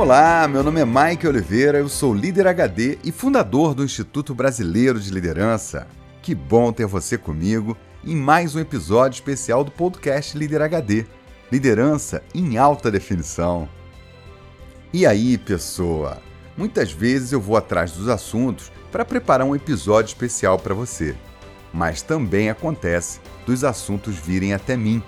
Olá, 0.00 0.48
meu 0.48 0.62
nome 0.62 0.80
é 0.80 0.86
Mike 0.86 1.28
Oliveira, 1.28 1.76
eu 1.76 1.86
sou 1.86 2.14
líder 2.14 2.46
HD 2.46 2.98
e 3.04 3.12
fundador 3.12 3.74
do 3.74 3.84
Instituto 3.84 4.34
Brasileiro 4.34 4.98
de 4.98 5.10
Liderança. 5.10 5.86
Que 6.22 6.34
bom 6.34 6.72
ter 6.72 6.86
você 6.86 7.18
comigo 7.18 7.76
em 8.02 8.16
mais 8.16 8.56
um 8.56 8.60
episódio 8.60 9.16
especial 9.16 9.62
do 9.62 9.70
podcast 9.70 10.38
Líder 10.38 10.62
HD 10.62 11.04
Liderança 11.52 12.22
em 12.34 12.56
Alta 12.56 12.90
Definição. 12.90 13.68
E 14.90 15.04
aí, 15.04 15.36
pessoa? 15.36 16.16
Muitas 16.56 16.90
vezes 16.90 17.32
eu 17.32 17.40
vou 17.40 17.58
atrás 17.58 17.92
dos 17.92 18.08
assuntos 18.08 18.72
para 18.90 19.04
preparar 19.04 19.46
um 19.46 19.54
episódio 19.54 20.08
especial 20.08 20.58
para 20.58 20.72
você, 20.72 21.14
mas 21.74 22.00
também 22.00 22.48
acontece 22.48 23.20
dos 23.44 23.64
assuntos 23.64 24.16
virem 24.16 24.54
até 24.54 24.78
mim 24.78 25.02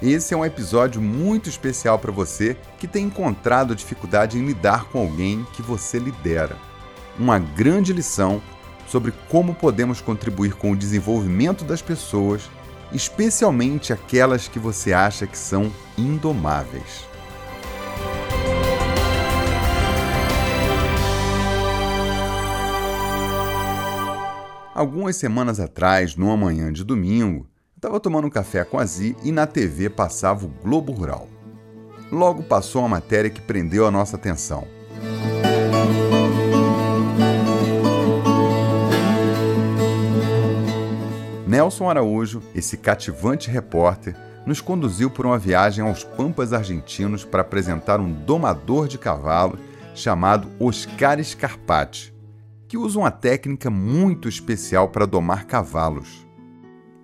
esse 0.00 0.32
é 0.32 0.36
um 0.36 0.44
episódio 0.44 1.00
muito 1.00 1.48
especial 1.48 1.98
para 1.98 2.12
você 2.12 2.56
que 2.78 2.86
tem 2.86 3.06
encontrado 3.06 3.74
dificuldade 3.74 4.38
em 4.38 4.46
lidar 4.46 4.84
com 4.84 5.00
alguém 5.00 5.44
que 5.54 5.62
você 5.62 5.98
lidera. 5.98 6.56
Uma 7.18 7.38
grande 7.38 7.92
lição 7.92 8.40
sobre 8.86 9.12
como 9.28 9.54
podemos 9.54 10.00
contribuir 10.00 10.54
com 10.54 10.70
o 10.70 10.76
desenvolvimento 10.76 11.64
das 11.64 11.82
pessoas, 11.82 12.48
especialmente 12.92 13.92
aquelas 13.92 14.46
que 14.46 14.58
você 14.58 14.92
acha 14.92 15.26
que 15.26 15.36
são 15.36 15.70
indomáveis. 15.96 17.06
Algumas 24.72 25.16
semanas 25.16 25.58
atrás, 25.58 26.14
numa 26.14 26.36
manhã 26.36 26.72
de 26.72 26.84
domingo, 26.84 27.48
Estava 27.78 28.00
tomando 28.00 28.26
um 28.26 28.30
café 28.30 28.64
com 28.64 28.76
a 28.76 28.84
Zi 28.84 29.16
e 29.22 29.30
na 29.30 29.46
TV 29.46 29.88
passava 29.88 30.44
o 30.44 30.48
Globo 30.48 30.90
Rural. 30.90 31.28
Logo 32.10 32.42
passou 32.42 32.82
uma 32.82 32.88
matéria 32.88 33.30
que 33.30 33.40
prendeu 33.40 33.86
a 33.86 33.90
nossa 33.90 34.16
atenção. 34.16 34.66
Nelson 41.46 41.88
Araújo, 41.88 42.42
esse 42.52 42.76
cativante 42.76 43.48
repórter, 43.48 44.16
nos 44.44 44.60
conduziu 44.60 45.08
por 45.08 45.24
uma 45.24 45.38
viagem 45.38 45.86
aos 45.86 46.02
Pampas 46.02 46.52
argentinos 46.52 47.24
para 47.24 47.42
apresentar 47.42 48.00
um 48.00 48.12
domador 48.12 48.88
de 48.88 48.98
cavalos 48.98 49.60
chamado 49.94 50.48
Oscar 50.58 51.22
Scarpati, 51.22 52.12
que 52.66 52.76
usa 52.76 52.98
uma 52.98 53.12
técnica 53.12 53.70
muito 53.70 54.28
especial 54.28 54.88
para 54.88 55.06
domar 55.06 55.44
cavalos. 55.44 56.26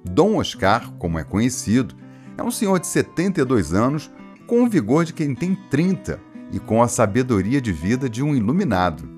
Dom 0.05 0.37
Oscar, 0.37 0.93
como 0.99 1.19
é 1.19 1.25
conhecido, 1.25 1.95
é 2.37 2.43
um 2.43 2.51
senhor 2.51 2.79
de 2.79 2.87
72 2.87 3.73
anos 3.73 4.11
com 4.47 4.63
o 4.63 4.69
vigor 4.69 5.05
de 5.05 5.13
quem 5.13 5.35
tem 5.35 5.55
30 5.71 6.21
e 6.53 6.59
com 6.59 6.83
a 6.83 6.89
sabedoria 6.89 7.61
de 7.61 7.73
vida 7.73 8.09
de 8.09 8.23
um 8.23 8.35
iluminado. 8.35 9.09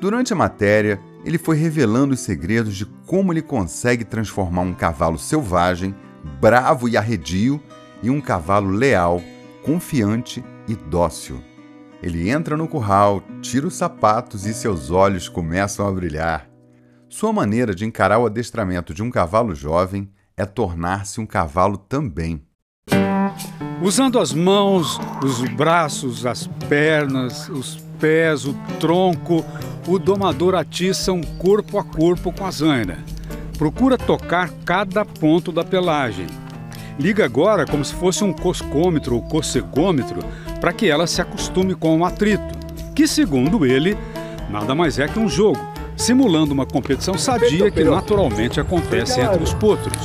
Durante 0.00 0.32
a 0.32 0.36
matéria, 0.36 1.00
ele 1.24 1.38
foi 1.38 1.56
revelando 1.56 2.14
os 2.14 2.20
segredos 2.20 2.76
de 2.76 2.86
como 3.06 3.32
ele 3.32 3.42
consegue 3.42 4.04
transformar 4.04 4.62
um 4.62 4.74
cavalo 4.74 5.18
selvagem, 5.18 5.94
bravo 6.40 6.88
e 6.88 6.96
arredio, 6.96 7.60
em 8.02 8.10
um 8.10 8.20
cavalo 8.20 8.70
leal, 8.70 9.22
confiante 9.62 10.44
e 10.68 10.74
dócil. 10.74 11.40
Ele 12.02 12.28
entra 12.28 12.56
no 12.56 12.68
curral, 12.68 13.22
tira 13.40 13.66
os 13.66 13.74
sapatos 13.74 14.44
e 14.44 14.52
seus 14.52 14.90
olhos 14.90 15.28
começam 15.28 15.86
a 15.88 15.92
brilhar. 15.92 16.53
Sua 17.16 17.32
maneira 17.32 17.72
de 17.76 17.84
encarar 17.84 18.18
o 18.18 18.26
adestramento 18.26 18.92
de 18.92 19.00
um 19.00 19.08
cavalo 19.08 19.54
jovem 19.54 20.10
é 20.36 20.44
tornar-se 20.44 21.20
um 21.20 21.26
cavalo 21.26 21.78
também. 21.78 22.42
Usando 23.80 24.18
as 24.18 24.32
mãos, 24.32 24.98
os 25.22 25.48
braços, 25.50 26.26
as 26.26 26.48
pernas, 26.68 27.48
os 27.48 27.76
pés, 28.00 28.44
o 28.46 28.52
tronco, 28.80 29.44
o 29.86 29.96
domador 29.96 30.56
atiça 30.56 31.12
um 31.12 31.22
corpo 31.22 31.78
a 31.78 31.84
corpo 31.84 32.32
com 32.32 32.44
a 32.44 32.50
zaina. 32.50 32.98
Procura 33.56 33.96
tocar 33.96 34.50
cada 34.64 35.04
ponto 35.04 35.52
da 35.52 35.62
pelagem. 35.62 36.26
Liga 36.98 37.24
agora 37.24 37.64
como 37.64 37.84
se 37.84 37.94
fosse 37.94 38.24
um 38.24 38.32
coscômetro 38.32 39.14
ou 39.14 39.22
cossegômetro 39.22 40.18
para 40.60 40.72
que 40.72 40.90
ela 40.90 41.06
se 41.06 41.22
acostume 41.22 41.76
com 41.76 41.96
o 41.96 42.04
atrito, 42.04 42.58
que, 42.92 43.06
segundo 43.06 43.64
ele, 43.64 43.96
nada 44.50 44.74
mais 44.74 44.98
é 44.98 45.06
que 45.06 45.20
um 45.20 45.28
jogo 45.28 45.73
simulando 46.04 46.52
uma 46.52 46.66
competição 46.66 47.16
sadia 47.16 47.70
que 47.70 47.82
naturalmente 47.82 48.60
acontece 48.60 49.20
entre 49.20 49.42
os 49.42 49.54
potros. 49.54 49.96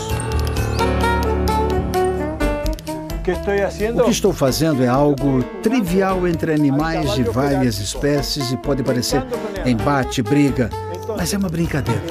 O 3.97 4.03
que 4.05 4.09
estou 4.09 4.31
fazendo 4.31 4.81
é 4.81 4.87
algo 4.87 5.43
trivial 5.61 6.25
entre 6.25 6.53
animais 6.53 7.13
de 7.15 7.23
várias 7.23 7.79
espécies 7.79 8.49
e 8.51 8.57
pode 8.57 8.81
parecer 8.81 9.21
embate, 9.65 10.21
briga, 10.21 10.69
mas 11.17 11.33
é 11.33 11.37
uma 11.37 11.49
brincadeira. 11.49 12.01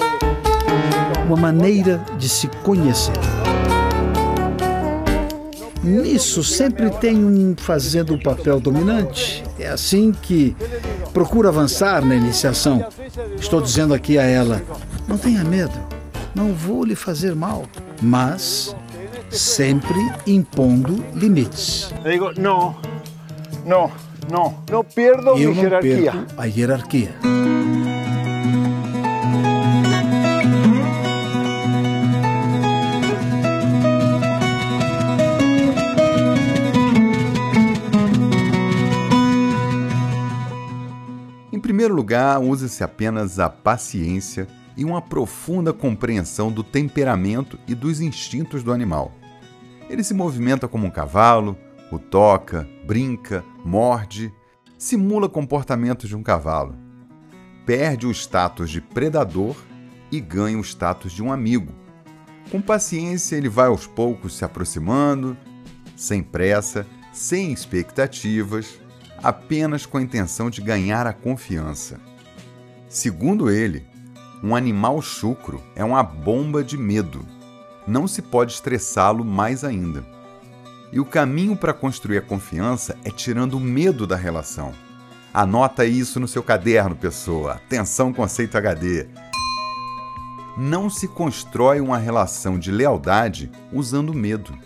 Uma 1.26 1.36
maneira 1.36 1.98
de 2.18 2.28
se 2.28 2.46
conhecer. 2.62 3.14
Nisso 5.82 6.44
sempre 6.44 6.90
tem 6.90 7.24
um 7.24 7.54
fazendo 7.56 8.14
o 8.14 8.22
papel 8.22 8.60
dominante. 8.60 9.42
É 9.58 9.68
assim 9.68 10.12
que 10.12 10.54
procura 11.14 11.48
avançar 11.48 12.04
na 12.04 12.14
iniciação. 12.14 12.86
Estou 13.38 13.60
dizendo 13.60 13.94
aqui 13.94 14.18
a 14.18 14.22
ela: 14.22 14.62
não 15.06 15.16
tenha 15.16 15.42
medo, 15.44 15.78
não 16.34 16.52
vou 16.52 16.84
lhe 16.84 16.94
fazer 16.94 17.34
mal, 17.34 17.64
mas 18.02 18.74
sempre 19.30 19.98
impondo 20.26 21.04
limites. 21.14 21.92
Eu 22.04 22.10
digo: 22.10 22.40
não, 22.40 22.76
não, 23.64 23.90
não, 24.30 24.62
não 24.70 24.84
perdo 24.84 25.30
Eu 25.38 25.54
não 25.54 25.62
hierarquia. 25.62 26.12
perco 26.12 26.26
a 26.36 26.44
hierarquia. 26.44 27.14
Usa-se 42.38 42.82
apenas 42.82 43.38
a 43.38 43.48
paciência 43.50 44.46
e 44.76 44.84
uma 44.84 45.02
profunda 45.02 45.72
compreensão 45.72 46.50
do 46.50 46.62
temperamento 46.62 47.58
e 47.66 47.74
dos 47.74 48.00
instintos 48.00 48.62
do 48.62 48.72
animal. 48.72 49.12
Ele 49.90 50.04
se 50.04 50.14
movimenta 50.14 50.68
como 50.68 50.86
um 50.86 50.90
cavalo, 50.90 51.56
o 51.90 51.98
toca, 51.98 52.68
brinca, 52.86 53.44
morde, 53.64 54.32
simula 54.78 55.28
comportamentos 55.28 56.08
de 56.08 56.16
um 56.16 56.22
cavalo. 56.22 56.76
Perde 57.66 58.06
o 58.06 58.10
status 58.10 58.70
de 58.70 58.80
predador 58.80 59.56
e 60.10 60.20
ganha 60.20 60.58
o 60.58 60.64
status 60.64 61.12
de 61.12 61.22
um 61.22 61.32
amigo. 61.32 61.72
Com 62.50 62.60
paciência, 62.60 63.36
ele 63.36 63.48
vai 63.48 63.66
aos 63.66 63.86
poucos 63.86 64.36
se 64.36 64.44
aproximando, 64.44 65.36
sem 65.96 66.22
pressa, 66.22 66.86
sem 67.12 67.52
expectativas, 67.52 68.80
apenas 69.22 69.84
com 69.84 69.98
a 69.98 70.02
intenção 70.02 70.48
de 70.48 70.62
ganhar 70.62 71.06
a 71.06 71.12
confiança. 71.12 72.07
Segundo 72.88 73.50
ele, 73.50 73.86
um 74.42 74.56
animal 74.56 75.02
chucro 75.02 75.62
é 75.76 75.84
uma 75.84 76.02
bomba 76.02 76.64
de 76.64 76.78
medo. 76.78 77.20
Não 77.86 78.08
se 78.08 78.22
pode 78.22 78.52
estressá-lo 78.52 79.22
mais 79.22 79.62
ainda. 79.62 80.02
E 80.90 80.98
o 80.98 81.04
caminho 81.04 81.54
para 81.54 81.74
construir 81.74 82.16
a 82.16 82.22
confiança 82.22 82.96
é 83.04 83.10
tirando 83.10 83.54
o 83.54 83.60
medo 83.60 84.06
da 84.06 84.16
relação. 84.16 84.72
Anota 85.34 85.84
isso 85.84 86.18
no 86.18 86.26
seu 86.26 86.42
caderno, 86.42 86.96
pessoa. 86.96 87.54
Atenção, 87.54 88.10
conceito 88.10 88.56
HD. 88.56 89.06
Não 90.56 90.88
se 90.88 91.06
constrói 91.06 91.80
uma 91.80 91.98
relação 91.98 92.58
de 92.58 92.72
lealdade 92.72 93.50
usando 93.70 94.14
medo. 94.14 94.58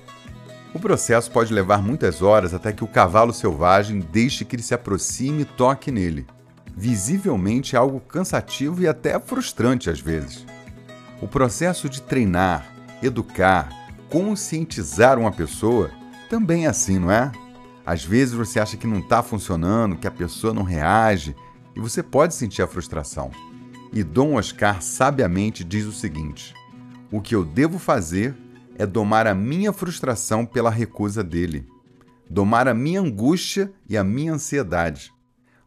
O 0.73 0.79
processo 0.79 1.29
pode 1.29 1.53
levar 1.53 1.83
muitas 1.83 2.23
horas 2.23 2.55
até 2.55 2.73
que 2.73 2.85
o 2.85 2.89
cavalo 2.89 3.33
selvagem 3.33 3.99
deixe 3.99 4.45
que 4.45 4.55
ele 4.55 4.63
se 4.63 4.75
aproxime 4.75 5.43
e 5.43 5.45
toque 5.45 5.91
nele. 5.91 6.25
Visivelmente 6.77 7.77
algo 7.77 8.01
cansativo 8.01 8.83
e 8.83 8.89
até 8.89 9.19
frustrante 9.19 9.91
às 9.91 10.01
vezes. 10.01 10.47
O 11.21 11.29
processo 11.29 11.89
de 11.89 12.03
treinar, 12.03 12.67
educar, 13.03 13.69
conscientizar 14.09 15.19
uma 15.19 15.33
pessoa 15.33 15.91
também 16.29 16.67
é 16.67 16.69
assim, 16.69 16.99
não 16.99 17.11
é? 17.11 17.31
Às 17.85 18.05
vezes 18.05 18.35
você 18.35 18.59
acha 18.61 18.77
que 18.77 18.87
não 18.87 19.01
está 19.01 19.23
funcionando, 19.23 19.97
que 19.97 20.07
a 20.07 20.11
pessoa 20.11 20.55
não 20.55 20.63
reage 20.63 21.35
e 21.75 21.81
você 21.81 22.03
pode 22.03 22.35
sentir 22.35 22.63
a 22.63 22.67
frustração. 22.67 23.31
E 23.93 24.03
Dom 24.03 24.35
Oscar 24.35 24.81
sabiamente 24.81 25.63
diz 25.63 25.85
o 25.85 25.93
seguinte: 25.93 26.55
o 27.11 27.21
que 27.21 27.35
eu 27.35 27.45
devo 27.45 27.79
fazer 27.79 28.35
é 28.79 28.87
domar 28.87 29.27
a 29.27 29.35
minha 29.35 29.73
frustração 29.73 30.47
pela 30.47 30.71
recusa 30.71 31.23
dele, 31.23 31.67
domar 32.29 32.67
a 32.67 32.75
minha 32.75 33.01
angústia 33.01 33.73
e 33.89 33.97
a 33.97 34.03
minha 34.03 34.33
ansiedade, 34.33 35.13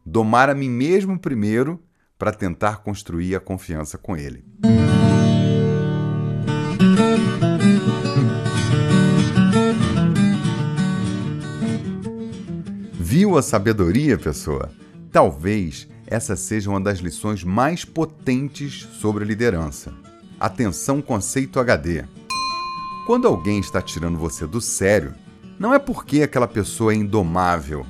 domar 0.06 0.48
a 0.48 0.54
mim 0.54 0.70
mesmo 0.70 1.18
primeiro 1.18 1.82
para 2.16 2.32
tentar 2.32 2.78
construir 2.78 3.34
a 3.34 3.40
confiança 3.40 3.98
com 3.98 4.16
ele. 4.16 4.44
Viu 12.98 13.36
a 13.36 13.42
sabedoria, 13.42 14.16
pessoa? 14.16 14.70
talvez 15.16 15.88
essa 16.06 16.36
seja 16.36 16.68
uma 16.68 16.78
das 16.78 16.98
lições 16.98 17.42
mais 17.42 17.86
potentes 17.86 18.86
sobre 19.00 19.24
liderança. 19.24 19.90
Atenção, 20.38 21.00
conceito 21.00 21.58
HD. 21.58 22.04
Quando 23.06 23.26
alguém 23.26 23.58
está 23.58 23.80
tirando 23.80 24.18
você 24.18 24.46
do 24.46 24.60
sério, 24.60 25.14
não 25.58 25.72
é 25.72 25.78
porque 25.78 26.20
aquela 26.20 26.46
pessoa 26.46 26.92
é 26.92 26.96
indomável, 26.96 27.86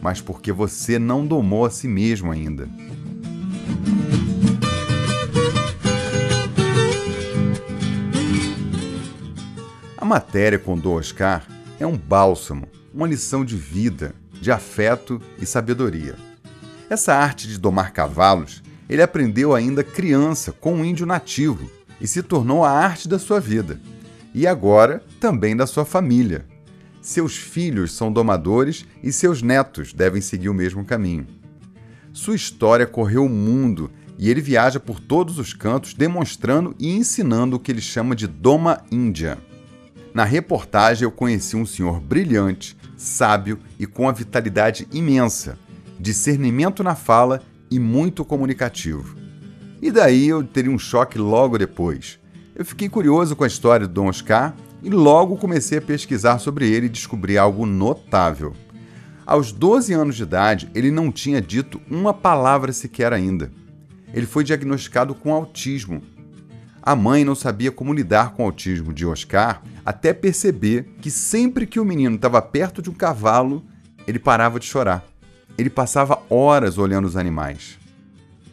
mas 0.00 0.20
porque 0.20 0.52
você 0.52 0.98
não 0.98 1.26
domou 1.26 1.64
a 1.64 1.70
si 1.70 1.88
mesmo 1.88 2.30
ainda. 2.30 2.68
A 9.96 10.04
matéria 10.04 10.58
com 10.58 10.74
o 10.74 10.88
Oscar 10.92 11.46
é 11.78 11.86
um 11.86 11.96
bálsamo, 11.96 12.66
uma 12.92 13.06
lição 13.06 13.44
de 13.44 13.56
vida, 13.56 14.14
de 14.40 14.50
afeto 14.50 15.20
e 15.38 15.46
sabedoria. 15.46 16.16
Essa 16.88 17.14
arte 17.14 17.46
de 17.46 17.58
domar 17.58 17.92
cavalos 17.92 18.62
ele 18.90 19.02
aprendeu 19.02 19.54
ainda 19.54 19.84
criança 19.84 20.50
com 20.50 20.74
um 20.74 20.84
índio 20.84 21.06
nativo 21.06 21.70
e 22.00 22.08
se 22.08 22.24
tornou 22.24 22.64
a 22.64 22.72
arte 22.72 23.06
da 23.06 23.20
sua 23.20 23.38
vida. 23.38 23.80
E 24.34 24.48
agora 24.48 25.00
também 25.20 25.56
da 25.56 25.64
sua 25.64 25.84
família. 25.84 26.44
Seus 27.00 27.34
filhos 27.36 27.92
são 27.92 28.12
domadores 28.12 28.84
e 29.02 29.10
seus 29.10 29.40
netos 29.40 29.92
devem 29.94 30.20
seguir 30.20 30.50
o 30.50 30.54
mesmo 30.54 30.84
caminho. 30.84 31.26
Sua 32.12 32.36
história 32.36 32.86
correu 32.86 33.24
o 33.24 33.28
mundo 33.28 33.90
e 34.18 34.28
ele 34.28 34.42
viaja 34.42 34.78
por 34.78 35.00
todos 35.00 35.38
os 35.38 35.54
cantos 35.54 35.94
demonstrando 35.94 36.74
e 36.78 36.90
ensinando 36.94 37.56
o 37.56 37.58
que 37.58 37.72
ele 37.72 37.80
chama 37.80 38.14
de 38.14 38.26
Doma 38.26 38.82
Índia. 38.92 39.38
Na 40.12 40.24
reportagem 40.24 41.04
eu 41.04 41.10
conheci 41.10 41.56
um 41.56 41.64
senhor 41.64 42.00
brilhante, 42.00 42.76
sábio 42.96 43.58
e 43.78 43.86
com 43.86 44.02
uma 44.02 44.12
vitalidade 44.12 44.86
imensa, 44.92 45.58
discernimento 45.98 46.82
na 46.82 46.94
fala 46.94 47.40
e 47.70 47.78
muito 47.78 48.24
comunicativo. 48.26 49.16
E 49.80 49.90
daí 49.90 50.28
eu 50.28 50.44
teria 50.44 50.70
um 50.70 50.78
choque 50.78 51.16
logo 51.16 51.56
depois. 51.56 52.18
Eu 52.54 52.64
fiquei 52.64 52.90
curioso 52.90 53.34
com 53.34 53.44
a 53.44 53.46
história 53.46 53.86
do 53.86 53.94
Dom 53.94 54.08
Oscar 54.08 54.54
e 54.82 54.90
logo 54.90 55.36
comecei 55.36 55.78
a 55.78 55.82
pesquisar 55.82 56.38
sobre 56.38 56.68
ele 56.68 56.86
e 56.86 56.90
descobri 56.90 57.36
algo 57.36 57.66
notável. 57.66 58.54
Aos 59.26 59.52
12 59.52 59.92
anos 59.92 60.16
de 60.16 60.22
idade, 60.22 60.70
ele 60.74 60.90
não 60.90 61.12
tinha 61.12 61.40
dito 61.40 61.80
uma 61.90 62.12
palavra 62.12 62.72
sequer 62.72 63.12
ainda. 63.12 63.52
Ele 64.12 64.26
foi 64.26 64.42
diagnosticado 64.42 65.14
com 65.14 65.32
autismo. 65.32 66.02
A 66.82 66.96
mãe 66.96 67.24
não 67.24 67.34
sabia 67.34 67.70
como 67.70 67.92
lidar 67.92 68.32
com 68.32 68.42
o 68.42 68.46
autismo 68.46 68.92
de 68.92 69.06
Oscar 69.06 69.62
até 69.84 70.12
perceber 70.12 70.94
que 71.00 71.10
sempre 71.10 71.66
que 71.66 71.78
o 71.78 71.84
menino 71.84 72.16
estava 72.16 72.40
perto 72.42 72.82
de 72.82 72.90
um 72.90 72.94
cavalo, 72.94 73.62
ele 74.06 74.18
parava 74.18 74.58
de 74.58 74.66
chorar. 74.66 75.04
Ele 75.56 75.70
passava 75.70 76.22
horas 76.28 76.78
olhando 76.78 77.06
os 77.06 77.16
animais. 77.16 77.78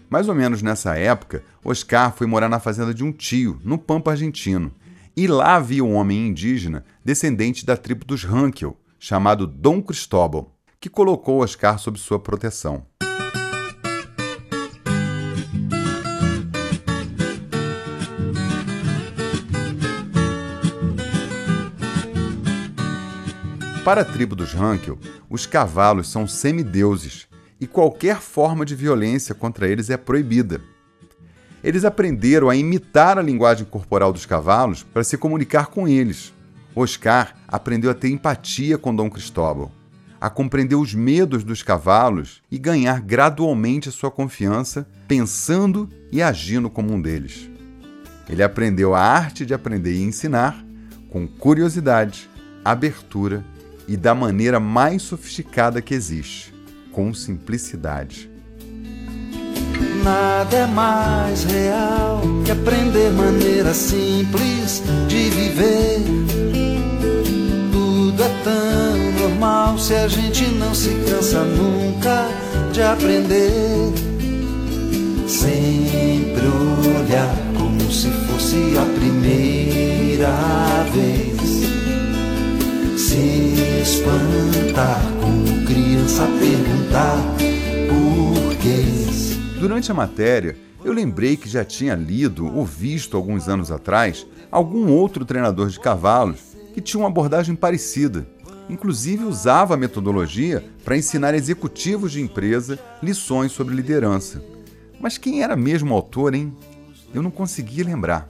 Mais 0.10 0.30
ou 0.30 0.36
menos 0.36 0.62
nessa 0.62 0.96
época, 0.96 1.44
Oscar 1.64 2.14
foi 2.14 2.28
morar 2.28 2.50
na 2.50 2.60
fazenda 2.60 2.94
de 2.94 3.04
um 3.04 3.12
tio, 3.12 3.60
no 3.64 3.78
Pampa 3.78 4.12
Argentino, 4.12 4.72
e 5.18 5.26
lá 5.26 5.56
havia 5.56 5.84
um 5.84 5.96
homem 5.96 6.28
indígena 6.28 6.86
descendente 7.04 7.66
da 7.66 7.76
tribo 7.76 8.06
dos 8.06 8.24
Rankel, 8.24 8.80
chamado 9.00 9.48
Dom 9.48 9.82
Cristóbal, 9.82 10.56
que 10.80 10.92
colocou 10.92 11.42
Oscar 11.42 11.80
sob 11.80 11.98
sua 11.98 12.20
proteção. 12.20 12.86
Para 23.84 24.02
a 24.02 24.06
tribo 24.06 24.36
dos 24.36 24.54
Rankel, 24.54 25.00
os 25.28 25.48
cavalos 25.48 26.10
são 26.10 26.28
semideuses 26.28 27.28
e 27.60 27.66
qualquer 27.66 28.18
forma 28.18 28.64
de 28.64 28.76
violência 28.76 29.34
contra 29.34 29.68
eles 29.68 29.90
é 29.90 29.98
proibida. 29.98 30.62
Eles 31.64 31.84
aprenderam 31.84 32.50
a 32.50 32.56
imitar 32.56 33.18
a 33.18 33.22
linguagem 33.22 33.66
corporal 33.66 34.14
dos 34.14 34.26
cavalos 34.26 34.84
para 34.84 35.04
se 35.04 35.18
comunicar 35.18 35.68
com 35.68 35.88
eles. 35.88 36.34
Oscar 36.76 37.36
aprendeu 37.48 37.90
a 37.90 37.94
ter 37.94 38.10
empatia 38.10 38.78
com 38.78 38.96
Dom 38.96 39.10
Cristóbal, 39.10 39.72
a 40.22 40.30
compreender 40.30 40.76
os 40.76 40.94
medos 40.94 41.44
dos 41.44 41.64
cavalos 41.64 42.42
e 42.52 42.58
ganhar 42.58 43.02
gradualmente 43.02 43.90
a 43.90 43.92
sua 43.92 44.12
confiança, 44.12 44.88
pensando 45.08 45.90
e 46.12 46.22
agindo 46.22 46.70
como 46.70 46.94
um 46.94 47.02
deles. 47.02 47.50
Ele 48.30 48.44
aprendeu 48.44 48.94
a 48.94 49.02
arte 49.02 49.46
de 49.46 49.54
aprender 49.54 49.94
e 49.94 50.04
ensinar 50.04 50.64
com 51.10 51.28
curiosidade, 51.28 52.30
abertura 52.64 53.44
e 53.88 53.96
da 53.96 54.14
maneira 54.14 54.60
mais 54.60 55.02
sofisticada 55.02 55.82
que 55.82 55.94
existe, 55.94 56.54
com 56.92 57.14
simplicidade. 57.14 58.30
Nada 60.08 60.56
é 60.56 60.66
mais 60.68 61.44
real 61.44 62.22
que 62.46 62.52
aprender 62.52 63.12
maneira 63.12 63.74
simples 63.74 64.82
de 65.06 65.30
viver. 65.30 66.00
Tudo 67.74 68.24
é 68.24 68.30
tão 68.42 69.12
normal 69.20 69.78
se 69.78 69.94
a 69.96 70.08
gente 70.08 70.46
não 70.52 70.74
se 70.74 70.92
cansa 71.10 71.44
nunca 71.44 72.26
de 72.72 72.82
aprender. 72.84 73.92
Sempre 75.28 76.48
olhar 77.02 77.36
como 77.58 77.92
se 77.92 78.10
fosse 78.10 78.78
a 78.78 78.86
primeira 78.98 80.32
vez 80.94 81.38
se 82.98 83.82
espantar 83.82 85.02
como 85.20 85.66
criança 85.66 86.26
perguntar. 86.40 87.47
Durante 89.78 89.92
a 89.92 89.94
matéria, 89.94 90.58
eu 90.84 90.92
lembrei 90.92 91.38
que 91.38 91.48
já 91.48 91.64
tinha 91.64 91.94
lido 91.94 92.52
ou 92.52 92.66
visto 92.66 93.16
alguns 93.16 93.48
anos 93.48 93.70
atrás 93.70 94.26
algum 94.50 94.92
outro 94.92 95.24
treinador 95.24 95.70
de 95.70 95.80
cavalos 95.80 96.40
que 96.74 96.82
tinha 96.82 97.00
uma 97.00 97.10
abordagem 97.10 97.56
parecida. 97.56 98.28
Inclusive 98.68 99.26
usava 99.26 99.76
a 99.76 99.78
metodologia 99.78 100.66
para 100.84 100.98
ensinar 100.98 101.36
executivos 101.36 102.12
de 102.12 102.20
empresa 102.20 102.80
lições 103.04 103.52
sobre 103.52 103.76
liderança. 103.76 104.44
Mas 105.00 105.20
quem 105.20 105.44
era 105.44 105.56
mesmo 105.56 105.94
o 105.94 105.96
autor, 105.96 106.34
hein? 106.34 106.52
Eu 107.14 107.22
não 107.22 107.30
conseguia 107.30 107.86
lembrar. 107.86 108.28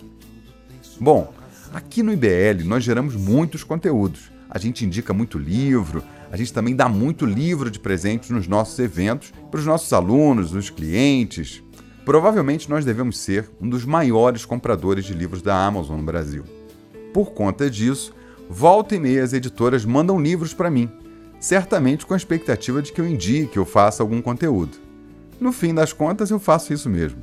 Bom, 0.99 1.33
aqui 1.73 2.03
no 2.03 2.11
IBL 2.11 2.65
nós 2.65 2.83
geramos 2.83 3.15
muitos 3.15 3.63
conteúdos 3.63 4.31
a 4.49 4.57
gente 4.57 4.85
indica 4.85 5.13
muito 5.13 5.37
livro, 5.37 6.03
a 6.31 6.37
gente 6.37 6.51
também 6.53 6.75
dá 6.75 6.89
muito 6.89 7.25
livro 7.25 7.71
de 7.71 7.79
presentes 7.79 8.29
nos 8.29 8.47
nossos 8.47 8.77
eventos 8.79 9.31
para 9.49 9.59
os 9.59 9.65
nossos 9.65 9.91
alunos, 9.93 10.53
os 10.53 10.69
clientes. 10.69 11.63
Provavelmente 12.03 12.69
nós 12.69 12.83
devemos 12.83 13.17
ser 13.17 13.49
um 13.61 13.69
dos 13.69 13.85
maiores 13.85 14.45
compradores 14.45 15.05
de 15.05 15.13
livros 15.13 15.41
da 15.41 15.55
Amazon 15.55 15.97
no 15.97 16.05
Brasil. 16.05 16.43
Por 17.13 17.31
conta 17.31 17.69
disso, 17.69 18.13
volta 18.49 18.95
e 18.95 18.99
meia 18.99 19.23
as 19.23 19.33
editoras 19.33 19.85
mandam 19.85 20.19
livros 20.19 20.53
para 20.53 20.69
mim, 20.69 20.89
certamente 21.39 22.05
com 22.05 22.13
a 22.13 22.17
expectativa 22.17 22.81
de 22.81 22.91
que 22.91 23.01
eu 23.01 23.07
indique 23.07 23.59
ou 23.59 23.65
faça 23.65 24.03
algum 24.03 24.21
conteúdo. 24.21 24.77
No 25.39 25.51
fim 25.51 25.73
das 25.73 25.93
contas, 25.93 26.29
eu 26.29 26.39
faço 26.39 26.73
isso 26.73 26.89
mesmo. 26.89 27.21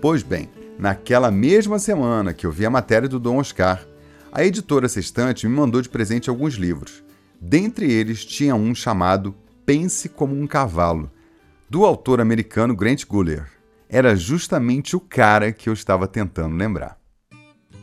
Pois 0.00 0.22
bem, 0.22 0.48
naquela 0.78 1.30
mesma 1.30 1.78
semana 1.78 2.32
que 2.32 2.46
eu 2.46 2.50
vi 2.50 2.66
a 2.66 2.70
matéria 2.70 3.08
do 3.08 3.20
Dom 3.20 3.38
Oscar, 3.38 3.84
a 4.32 4.44
editora 4.44 4.88
Sextante 4.88 5.46
me 5.46 5.54
mandou 5.54 5.82
de 5.82 5.88
presente 5.88 6.30
alguns 6.30 6.54
livros. 6.54 7.04
Dentre 7.44 7.90
eles 7.90 8.24
tinha 8.24 8.54
um 8.54 8.72
chamado 8.72 9.34
Pense 9.66 10.08
como 10.08 10.32
um 10.32 10.46
Cavalo, 10.46 11.10
do 11.68 11.84
autor 11.84 12.20
americano 12.20 12.76
Grant 12.76 13.04
Guller. 13.04 13.50
Era 13.88 14.14
justamente 14.14 14.94
o 14.94 15.00
cara 15.00 15.50
que 15.50 15.68
eu 15.68 15.72
estava 15.72 16.06
tentando 16.06 16.54
lembrar. 16.54 16.96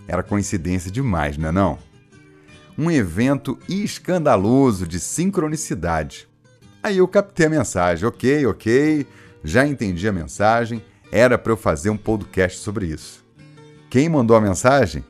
Era 0.07 0.23
coincidência 0.23 0.89
demais, 0.89 1.37
não 1.37 1.49
é 1.49 1.51
não? 1.51 1.77
Um 2.77 2.89
evento 2.89 3.59
escandaloso 3.67 4.87
de 4.87 4.97
sincronicidade. 4.97 6.29
Aí 6.81 6.99
eu 6.99 7.07
captei 7.09 7.47
a 7.47 7.49
mensagem, 7.49 8.07
ok, 8.07 8.45
ok, 8.45 9.05
já 9.43 9.67
entendi 9.67 10.07
a 10.07 10.13
mensagem, 10.13 10.81
era 11.11 11.37
para 11.37 11.51
eu 11.51 11.57
fazer 11.57 11.89
um 11.89 11.97
podcast 11.97 12.59
sobre 12.59 12.85
isso. 12.85 13.25
Quem 13.89 14.07
mandou 14.07 14.37
a 14.37 14.41
mensagem? 14.41 15.03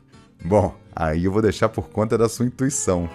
Bom, 0.44 0.80
Aí 0.94 1.24
eu 1.24 1.32
vou 1.32 1.40
deixar 1.40 1.68
por 1.68 1.88
conta 1.88 2.18
da 2.18 2.28
sua 2.28 2.46
intuição. 2.46 3.08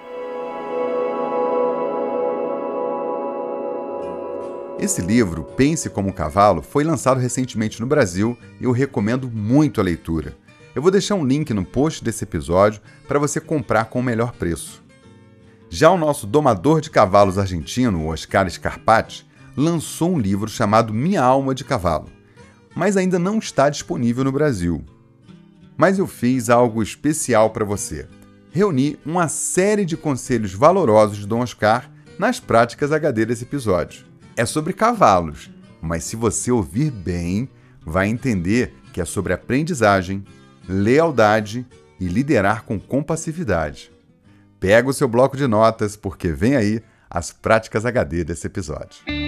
Esse 4.85 5.01
livro, 5.01 5.43
Pense 5.43 5.89
como 5.89 6.09
um 6.09 6.11
Cavalo, 6.11 6.61
foi 6.61 6.83
lançado 6.83 7.19
recentemente 7.19 7.81
no 7.81 7.87
Brasil 7.87 8.37
e 8.61 8.65
eu 8.65 8.71
recomendo 8.71 9.27
muito 9.27 9.81
a 9.81 9.83
leitura. 9.83 10.37
Eu 10.75 10.81
vou 10.83 10.91
deixar 10.91 11.15
um 11.15 11.25
link 11.25 11.51
no 11.55 11.65
post 11.65 12.03
desse 12.03 12.23
episódio 12.23 12.79
para 13.07 13.17
você 13.17 13.41
comprar 13.41 13.85
com 13.85 13.99
o 13.99 14.03
melhor 14.03 14.33
preço. 14.33 14.83
Já 15.71 15.89
o 15.89 15.97
nosso 15.97 16.27
domador 16.27 16.81
de 16.81 16.91
cavalos 16.91 17.39
argentino, 17.39 18.05
Oscar 18.05 18.47
Scarpati, 18.47 19.25
lançou 19.57 20.13
um 20.13 20.19
livro 20.19 20.47
chamado 20.47 20.93
Minha 20.93 21.23
Alma 21.23 21.55
de 21.55 21.63
Cavalo, 21.63 22.05
mas 22.75 22.95
ainda 22.95 23.17
não 23.17 23.39
está 23.39 23.71
disponível 23.71 24.23
no 24.23 24.31
Brasil. 24.31 24.85
Mas 25.75 25.97
eu 25.97 26.05
fiz 26.05 26.47
algo 26.47 26.83
especial 26.83 27.49
para 27.49 27.65
você. 27.65 28.07
Reuni 28.51 28.99
uma 29.03 29.29
série 29.29 29.83
de 29.83 29.97
conselhos 29.97 30.53
valorosos 30.53 31.17
de 31.17 31.25
Dom 31.25 31.39
Oscar 31.39 31.89
nas 32.19 32.39
práticas 32.39 32.91
HD 32.91 33.25
desse 33.25 33.45
episódio. 33.45 34.13
É 34.37 34.45
sobre 34.45 34.73
cavalos, 34.73 35.49
mas 35.81 36.03
se 36.03 36.15
você 36.15 36.51
ouvir 36.51 36.91
bem, 36.91 37.47
vai 37.85 38.07
entender 38.07 38.73
que 38.91 38.99
é 38.99 39.05
sobre 39.05 39.31
aprendizagem, 39.31 40.25
lealdade 40.67 41.65
e 41.99 42.07
liderar 42.07 42.63
com 42.63 42.77
compassividade. 42.77 43.91
Pega 44.59 44.89
o 44.89 44.93
seu 44.93 45.07
bloco 45.07 45.37
de 45.37 45.47
notas, 45.47 45.95
porque 45.95 46.29
vem 46.29 46.55
aí 46.55 46.81
as 47.09 47.31
práticas 47.31 47.85
HD 47.85 48.25
desse 48.25 48.47
episódio. 48.47 49.24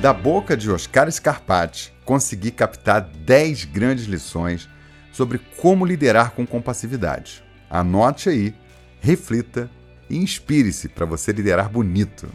Da 0.00 0.12
boca 0.12 0.56
de 0.56 0.70
Oscar 0.70 1.10
Scarpati, 1.10 1.92
consegui 2.04 2.52
captar 2.52 3.00
10 3.00 3.64
grandes 3.64 4.04
lições 4.04 4.68
sobre 5.10 5.38
como 5.60 5.84
liderar 5.84 6.30
com 6.30 6.46
compassividade. 6.46 7.42
Anote 7.68 8.28
aí, 8.28 8.54
reflita 9.00 9.68
e 10.08 10.16
inspire-se 10.16 10.88
para 10.88 11.04
você 11.04 11.32
liderar 11.32 11.68
bonito. 11.68 12.28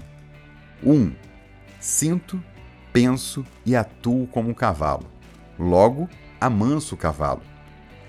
1. 0.83 0.91
Um, 0.91 1.15
sinto, 1.79 2.43
penso 2.91 3.45
e 3.65 3.77
atuo 3.77 4.27
como 4.27 4.49
um 4.49 4.53
cavalo. 4.53 5.09
Logo, 5.57 6.09
amanso 6.41 6.95
o 6.95 6.97
cavalo. 6.97 7.43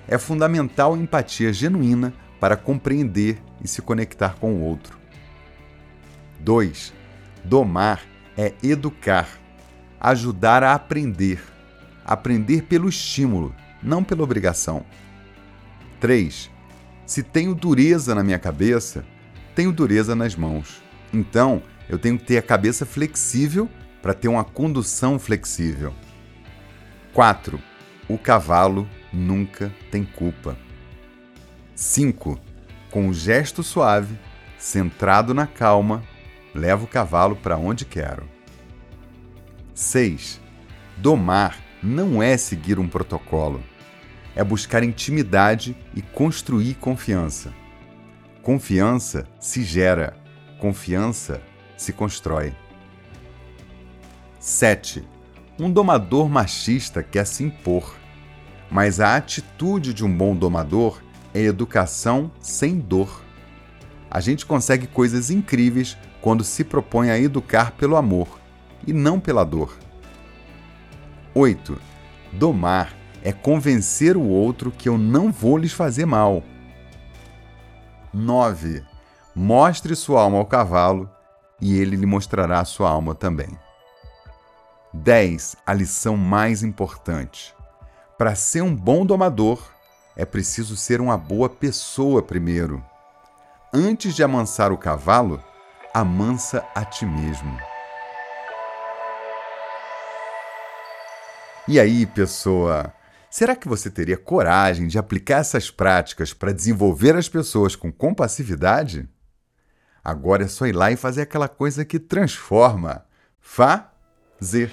É 0.08 0.18
fundamental 0.18 0.94
a 0.94 0.99
empatia 0.99 1.52
genuína 1.52 2.12
para 2.40 2.56
compreender 2.56 3.40
e 3.62 3.68
se 3.68 3.80
conectar 3.80 4.34
com 4.34 4.54
o 4.54 4.62
outro. 4.62 4.99
2. 6.40 6.92
Domar 7.44 8.02
é 8.37 8.52
educar 8.61 9.43
ajudar 10.04 10.62
a 10.62 10.75
aprender. 10.75 11.42
Aprender 12.04 12.64
pelo 12.64 12.90
estímulo, 12.90 13.54
não 13.82 14.04
pela 14.04 14.23
obrigação. 14.23 14.84
3. 15.99 16.50
Se 17.06 17.23
tenho 17.23 17.54
dureza 17.54 18.14
na 18.14 18.23
minha 18.23 18.38
cabeça, 18.38 19.02
tenho 19.54 19.73
dureza 19.73 20.14
nas 20.14 20.37
mãos. 20.37 20.82
Então, 21.11 21.62
eu 21.88 21.99
tenho 21.99 22.18
que 22.18 22.26
ter 22.26 22.37
a 22.37 22.42
cabeça 22.42 22.84
flexível 22.84 23.66
para 24.02 24.12
ter 24.12 24.28
uma 24.28 24.44
condução 24.44 25.18
flexível. 25.18 25.94
4. 27.14 27.58
O 28.06 28.18
cavalo 28.18 28.87
nunca 29.11 29.73
tem 29.90 30.04
culpa. 30.04 30.54
5. 31.75 32.38
Com 32.90 33.06
um 33.06 33.14
gesto 33.14 33.62
suave, 33.62 34.18
centrado 34.58 35.32
na 35.32 35.46
calma, 35.46 36.02
levo 36.54 36.84
o 36.84 36.88
cavalo 36.88 37.34
para 37.37 37.56
onde 37.56 37.87
quero. 37.87 38.33
6. 39.75 40.40
Domar 40.97 41.59
não 41.83 42.23
é 42.23 42.37
seguir 42.37 42.78
um 42.78 42.87
protocolo, 42.87 43.61
é 44.37 44.45
buscar 44.45 44.85
intimidade 44.85 45.76
e 45.93 46.00
construir 46.00 46.75
confiança. 46.75 47.52
Confiança 48.40 49.26
se 49.40 49.64
gera, 49.64 50.16
confiança 50.61 51.43
se 51.76 51.93
constrói. 51.93 52.54
7. 54.38 55.02
Um 55.59 55.71
domador 55.73 56.28
machista 56.28 57.02
quer 57.02 57.26
se 57.26 57.43
impor, 57.43 57.97
mas 58.71 59.00
a 59.00 59.16
atitude 59.16 59.93
de 59.93 60.04
um 60.04 60.16
bom 60.16 60.37
domador 60.37 61.02
é 61.35 61.40
educação 61.40 62.31
sem 62.40 62.78
dor. 62.78 63.25
A 64.09 64.21
gente 64.21 64.47
consegue 64.47 64.87
coisas 64.87 65.31
incríveis 65.31 65.97
quando 66.21 66.45
se 66.45 66.62
propõe 66.62 67.11
a 67.11 67.19
educar 67.19 67.73
pelo 67.73 67.97
amor 67.97 68.43
e 68.86 68.92
não 68.92 69.20
pela 69.20 69.44
dor. 69.44 69.76
8. 71.34 71.80
Domar 72.32 72.94
é 73.22 73.32
convencer 73.32 74.16
o 74.16 74.22
outro 74.22 74.70
que 74.70 74.88
eu 74.88 74.98
não 74.98 75.32
vou 75.32 75.56
lhes 75.56 75.72
fazer 75.72 76.06
mal. 76.06 76.42
9. 78.12 78.84
Mostre 79.34 79.96
sua 79.96 80.22
alma 80.22 80.38
ao 80.38 80.46
cavalo 80.46 81.10
e 81.60 81.78
ele 81.78 81.96
lhe 81.96 82.06
mostrará 82.06 82.64
sua 82.64 82.90
alma 82.90 83.14
também. 83.14 83.58
10. 84.92 85.56
A 85.66 85.74
lição 85.74 86.16
mais 86.16 86.62
importante. 86.62 87.54
Para 88.16 88.36
ser 88.36 88.62
um 88.62 88.74
bom 88.74 89.04
domador, 89.04 89.60
é 90.16 90.24
preciso 90.24 90.76
ser 90.76 91.00
uma 91.00 91.18
boa 91.18 91.48
pessoa 91.48 92.22
primeiro. 92.22 92.84
Antes 93.72 94.14
de 94.14 94.22
amansar 94.22 94.70
o 94.70 94.78
cavalo, 94.78 95.42
amansa 95.92 96.64
a 96.74 96.84
ti 96.84 97.04
mesmo. 97.04 97.74
E 101.66 101.80
aí, 101.80 102.04
pessoa? 102.04 102.92
Será 103.30 103.56
que 103.56 103.66
você 103.66 103.90
teria 103.90 104.18
coragem 104.18 104.87
de 104.87 104.99
aplicar 104.99 105.38
essas 105.38 105.71
práticas 105.71 106.35
para 106.35 106.52
desenvolver 106.52 107.16
as 107.16 107.26
pessoas 107.26 107.75
com 107.75 107.90
compassividade? 107.90 109.09
Agora 110.04 110.44
é 110.44 110.47
só 110.47 110.66
ir 110.66 110.73
lá 110.73 110.92
e 110.92 110.97
fazer 110.97 111.23
aquela 111.23 111.49
coisa 111.49 111.83
que 111.83 111.99
transforma. 111.99 113.06
Fazer. 113.40 114.71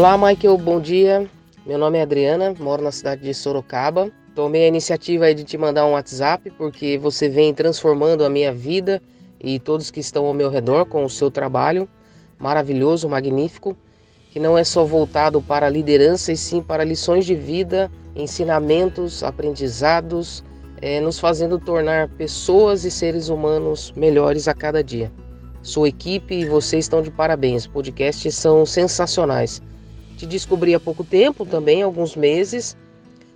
Olá, 0.00 0.16
Michael, 0.16 0.56
bom 0.56 0.80
dia. 0.80 1.28
Meu 1.66 1.76
nome 1.76 1.98
é 1.98 2.00
Adriana, 2.00 2.54
moro 2.58 2.82
na 2.82 2.90
cidade 2.90 3.20
de 3.20 3.34
Sorocaba. 3.34 4.10
Tomei 4.34 4.64
a 4.64 4.68
iniciativa 4.68 5.34
de 5.34 5.44
te 5.44 5.58
mandar 5.58 5.84
um 5.84 5.90
WhatsApp 5.90 6.50
porque 6.56 6.96
você 6.96 7.28
vem 7.28 7.52
transformando 7.52 8.24
a 8.24 8.30
minha 8.30 8.50
vida 8.50 9.02
e 9.38 9.58
todos 9.58 9.90
que 9.90 10.00
estão 10.00 10.24
ao 10.24 10.32
meu 10.32 10.48
redor 10.48 10.86
com 10.86 11.04
o 11.04 11.10
seu 11.10 11.30
trabalho 11.30 11.86
maravilhoso, 12.38 13.10
magnífico, 13.10 13.76
que 14.30 14.40
não 14.40 14.56
é 14.56 14.64
só 14.64 14.86
voltado 14.86 15.42
para 15.42 15.68
liderança 15.68 16.32
e 16.32 16.36
sim 16.38 16.62
para 16.62 16.82
lições 16.82 17.26
de 17.26 17.34
vida, 17.34 17.92
ensinamentos, 18.16 19.22
aprendizados, 19.22 20.42
é, 20.80 20.98
nos 20.98 21.20
fazendo 21.20 21.58
tornar 21.58 22.08
pessoas 22.08 22.86
e 22.86 22.90
seres 22.90 23.28
humanos 23.28 23.92
melhores 23.94 24.48
a 24.48 24.54
cada 24.54 24.82
dia. 24.82 25.12
Sua 25.60 25.88
equipe 25.88 26.36
e 26.36 26.46
vocês 26.46 26.86
estão 26.86 27.02
de 27.02 27.10
parabéns. 27.10 27.66
Podcasts 27.66 28.34
são 28.34 28.64
sensacionais. 28.64 29.60
Te 30.20 30.26
descobri 30.26 30.74
há 30.74 30.78
pouco 30.78 31.02
tempo 31.02 31.46
também, 31.46 31.80
alguns 31.80 32.14
meses, 32.14 32.76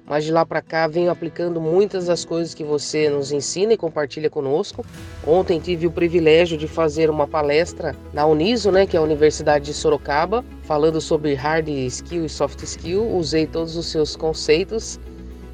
mas 0.04 0.22
de 0.22 0.30
lá 0.30 0.44
para 0.44 0.60
cá 0.60 0.86
venho 0.86 1.10
aplicando 1.10 1.58
muitas 1.58 2.08
das 2.08 2.26
coisas 2.26 2.52
que 2.52 2.62
você 2.62 3.08
nos 3.08 3.32
ensina 3.32 3.72
e 3.72 3.76
compartilha 3.78 4.28
conosco. 4.28 4.84
Ontem 5.26 5.58
tive 5.58 5.86
o 5.86 5.90
privilégio 5.90 6.58
de 6.58 6.68
fazer 6.68 7.08
uma 7.08 7.26
palestra 7.26 7.96
na 8.12 8.26
Uniso, 8.26 8.70
né, 8.70 8.86
que 8.86 8.98
é 8.98 9.00
a 9.00 9.02
Universidade 9.02 9.64
de 9.64 9.72
Sorocaba, 9.72 10.44
falando 10.64 11.00
sobre 11.00 11.32
hard 11.32 11.70
skill 11.70 12.26
e 12.26 12.28
soft 12.28 12.62
skill. 12.62 13.16
Usei 13.16 13.46
todos 13.46 13.76
os 13.78 13.86
seus 13.86 14.14
conceitos. 14.14 15.00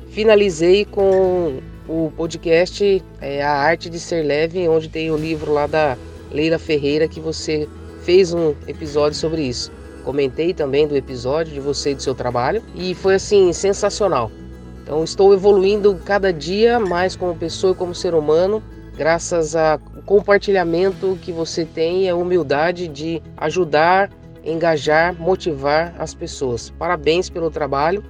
Finalizei 0.08 0.84
com 0.84 1.60
o 1.88 2.10
podcast 2.16 3.00
é, 3.20 3.40
A 3.40 3.52
Arte 3.52 3.88
de 3.88 4.00
Ser 4.00 4.25
Leve, 4.25 4.68
onde 4.68 4.88
tem 4.88 5.12
o 5.12 5.16
livro 5.16 5.52
lá 5.52 5.68
da 5.68 5.96
Leila 6.32 6.58
Ferreira 6.58 7.06
que 7.06 7.20
você 7.20 7.68
fez 8.02 8.34
um 8.34 8.52
episódio 8.66 9.16
sobre 9.16 9.42
isso. 9.42 9.70
Comentei 10.04 10.54
também 10.54 10.87
do 10.87 10.97
episódio 10.97 11.52
de 11.52 11.61
você 11.61 11.90
e 11.90 11.95
do 11.95 12.02
seu 12.02 12.14
trabalho 12.14 12.62
e 12.75 12.95
foi 12.95 13.14
assim 13.14 13.52
sensacional. 13.52 14.30
Então 14.83 15.04
estou 15.04 15.33
evoluindo 15.33 15.95
cada 16.04 16.33
dia 16.33 16.80
mais 16.80 17.14
como 17.14 17.37
pessoa 17.37 17.73
e 17.73 17.76
como 17.76 17.95
ser 17.95 18.14
humano, 18.14 18.62
graças 18.97 19.54
ao 19.54 19.78
compartilhamento 20.04 21.19
que 21.23 21.30
você 21.30 21.64
tem 21.64 22.04
e 22.04 22.09
a 22.09 22.16
humildade 22.16 22.88
de 22.88 23.23
ajudar, 23.37 24.11
engajar, 24.45 25.14
motivar 25.14 25.95
as 25.99 26.14
pessoas. 26.14 26.71
Parabéns 26.71 27.30
pelo 27.30 27.50
trabalho. 27.50 28.02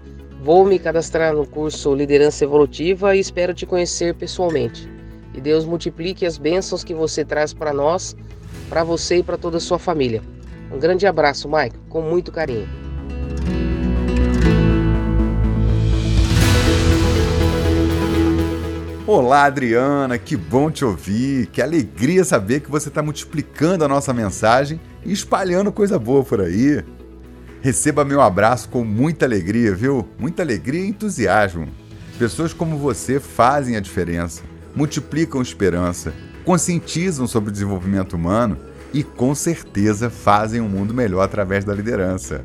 Vou 0.42 0.64
me 0.64 0.78
cadastrar 0.78 1.34
no 1.34 1.46
curso 1.46 1.94
Liderança 1.94 2.44
Evolutiva 2.44 3.14
e 3.14 3.20
espero 3.20 3.52
te 3.52 3.66
conhecer 3.66 4.14
pessoalmente. 4.14 4.88
E 5.34 5.40
Deus 5.40 5.66
multiplique 5.66 6.24
as 6.24 6.38
bênçãos 6.38 6.82
que 6.82 6.94
você 6.94 7.24
traz 7.24 7.52
para 7.52 7.74
nós, 7.74 8.16
para 8.68 8.82
você 8.82 9.16
e 9.16 9.22
para 9.22 9.36
toda 9.36 9.58
a 9.58 9.60
sua 9.60 9.78
família. 9.78 10.22
Um 10.70 10.78
grande 10.78 11.04
abraço, 11.06 11.48
Mike, 11.48 11.76
com 11.88 12.00
muito 12.00 12.30
carinho. 12.30 12.68
Olá, 19.04 19.46
Adriana, 19.46 20.16
que 20.16 20.36
bom 20.36 20.70
te 20.70 20.84
ouvir. 20.84 21.46
Que 21.46 21.60
alegria 21.60 22.24
saber 22.24 22.60
que 22.60 22.70
você 22.70 22.88
está 22.88 23.02
multiplicando 23.02 23.84
a 23.84 23.88
nossa 23.88 24.14
mensagem 24.14 24.80
e 25.04 25.12
espalhando 25.12 25.72
coisa 25.72 25.98
boa 25.98 26.22
por 26.22 26.40
aí. 26.40 26.84
Receba 27.60 28.04
meu 28.04 28.20
abraço 28.20 28.68
com 28.68 28.84
muita 28.84 29.24
alegria, 29.24 29.74
viu? 29.74 30.08
Muita 30.16 30.42
alegria 30.42 30.84
e 30.84 30.88
entusiasmo. 30.88 31.66
Pessoas 32.16 32.52
como 32.52 32.78
você 32.78 33.18
fazem 33.18 33.76
a 33.76 33.80
diferença, 33.80 34.42
multiplicam 34.76 35.42
esperança, 35.42 36.14
conscientizam 36.44 37.26
sobre 37.26 37.50
o 37.50 37.52
desenvolvimento 37.52 38.14
humano 38.14 38.69
e 38.92 39.02
com 39.02 39.34
certeza 39.34 40.10
fazem 40.10 40.60
um 40.60 40.68
mundo 40.68 40.92
melhor 40.92 41.22
através 41.22 41.64
da 41.64 41.74
liderança. 41.74 42.44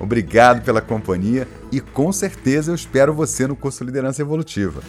Obrigado 0.00 0.64
pela 0.64 0.80
companhia 0.80 1.46
e 1.72 1.80
com 1.80 2.12
certeza 2.12 2.70
eu 2.70 2.74
espero 2.74 3.12
você 3.12 3.46
no 3.46 3.56
curso 3.56 3.84
Liderança 3.84 4.22
Evolutiva. 4.22 4.80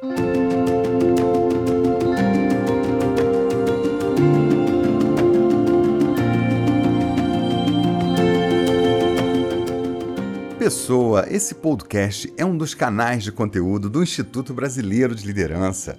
Pessoa, 10.58 11.24
esse 11.30 11.54
podcast 11.54 12.32
é 12.36 12.44
um 12.44 12.56
dos 12.56 12.74
canais 12.74 13.22
de 13.22 13.30
conteúdo 13.30 13.88
do 13.88 14.02
Instituto 14.02 14.52
Brasileiro 14.52 15.14
de 15.14 15.24
Liderança. 15.24 15.96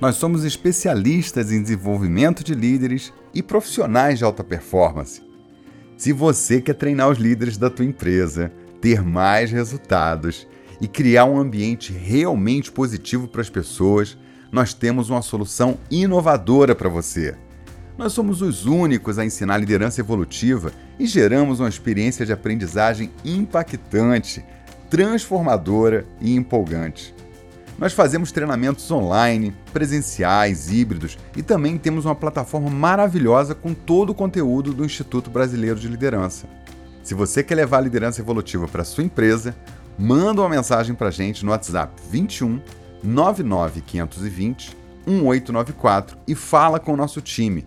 Nós 0.00 0.16
somos 0.16 0.46
especialistas 0.46 1.52
em 1.52 1.60
desenvolvimento 1.60 2.42
de 2.42 2.54
líderes 2.54 3.12
e 3.34 3.42
profissionais 3.42 4.16
de 4.18 4.24
alta 4.24 4.42
performance. 4.42 5.20
Se 5.94 6.10
você 6.10 6.58
quer 6.58 6.72
treinar 6.72 7.10
os 7.10 7.18
líderes 7.18 7.58
da 7.58 7.68
tua 7.68 7.84
empresa, 7.84 8.50
ter 8.80 9.02
mais 9.02 9.50
resultados 9.52 10.48
e 10.80 10.88
criar 10.88 11.26
um 11.26 11.38
ambiente 11.38 11.92
realmente 11.92 12.72
positivo 12.72 13.28
para 13.28 13.42
as 13.42 13.50
pessoas, 13.50 14.16
nós 14.50 14.72
temos 14.72 15.10
uma 15.10 15.20
solução 15.20 15.76
inovadora 15.90 16.74
para 16.74 16.88
você. 16.88 17.36
Nós 17.98 18.12
somos 18.12 18.40
os 18.40 18.64
únicos 18.64 19.18
a 19.18 19.26
ensinar 19.26 19.58
liderança 19.58 20.00
evolutiva 20.00 20.70
e 21.00 21.04
geramos 21.04 21.58
uma 21.58 21.68
experiência 21.68 22.24
de 22.24 22.32
aprendizagem 22.32 23.10
impactante, 23.24 24.44
transformadora 24.88 26.06
e 26.20 26.36
empolgante. 26.36 27.12
Nós 27.76 27.92
fazemos 27.92 28.30
treinamentos 28.30 28.88
online, 28.88 29.52
presenciais, 29.72 30.70
híbridos 30.70 31.18
e 31.36 31.42
também 31.42 31.76
temos 31.76 32.04
uma 32.04 32.14
plataforma 32.14 32.70
maravilhosa 32.70 33.52
com 33.52 33.74
todo 33.74 34.10
o 34.10 34.14
conteúdo 34.14 34.72
do 34.72 34.84
Instituto 34.84 35.28
Brasileiro 35.28 35.80
de 35.80 35.88
Liderança. 35.88 36.46
Se 37.02 37.14
você 37.14 37.42
quer 37.42 37.56
levar 37.56 37.78
a 37.78 37.82
liderança 37.82 38.20
evolutiva 38.20 38.68
para 38.68 38.84
sua 38.84 39.02
empresa, 39.02 39.56
manda 39.98 40.40
uma 40.40 40.48
mensagem 40.48 40.94
para 40.94 41.08
a 41.08 41.12
gente 41.12 41.44
no 41.44 41.50
WhatsApp 41.50 42.00
21 42.08 42.60
99520 43.02 44.76
1894 45.04 46.16
e 46.28 46.34
fala 46.36 46.78
com 46.78 46.92
o 46.92 46.96
nosso 46.96 47.20
time 47.20 47.64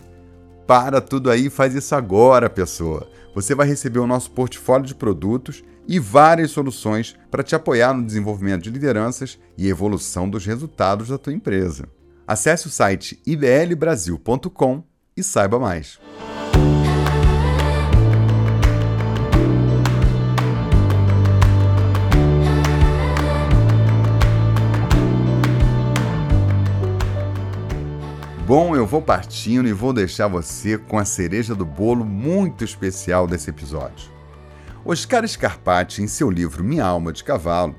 para 0.72 1.02
tudo 1.02 1.30
aí, 1.30 1.50
faz 1.50 1.76
isso 1.76 1.94
agora, 1.94 2.50
pessoa. 2.50 3.06
Você 3.36 3.54
vai 3.54 3.68
receber 3.68 4.00
o 4.00 4.08
nosso 4.08 4.32
portfólio 4.32 4.88
de 4.88 4.96
produtos 4.96 5.66
e 5.86 6.00
várias 6.00 6.52
soluções 6.52 7.14
para 7.30 7.44
te 7.44 7.54
apoiar 7.54 7.94
no 7.94 8.06
desenvolvimento 8.06 8.64
de 8.64 8.70
lideranças 8.70 9.38
e 9.58 9.68
evolução 9.68 10.30
dos 10.30 10.46
resultados 10.46 11.10
da 11.10 11.18
tua 11.18 11.34
empresa. 11.34 11.90
Acesse 12.26 12.68
o 12.68 12.70
site 12.70 13.22
iblbrasil.com 13.26 14.82
e 15.18 15.22
saiba 15.22 15.60
mais. 15.60 16.00
Bom, 28.54 28.76
eu 28.76 28.86
vou 28.86 29.02
partindo 29.02 29.70
e 29.70 29.72
vou 29.72 29.94
deixar 29.94 30.28
você 30.28 30.78
com 30.78 31.00
a 31.00 31.06
cereja 31.06 31.56
do 31.56 31.64
bolo 31.64 32.04
muito 32.04 32.66
especial 32.66 33.26
desse 33.26 33.50
episódio. 33.50 34.12
Oscar 34.84 35.26
Scarpati, 35.26 36.02
em 36.02 36.08
seu 36.08 36.30
livro 36.30 36.62
Minha 36.62 36.84
Alma 36.84 37.14
de 37.14 37.24
Cavalo, 37.24 37.74